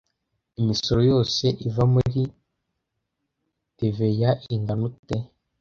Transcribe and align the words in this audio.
Imisoro 0.59 1.01
yose 1.11 1.45
iva 1.67 1.83
muri 1.93 2.21
tva 3.77 4.07
ingana 4.55 4.83
ute 4.89 5.17